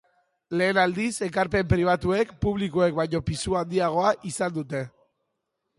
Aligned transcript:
Lehen 0.61 0.79
aldiz, 0.83 1.09
ekarpen 1.27 1.69
pribatuek 1.73 2.33
publikoek 2.47 2.99
baino 3.01 3.23
pisu 3.29 3.57
handiagoa 3.61 4.17
izan 4.33 4.59
dute. 4.59 4.83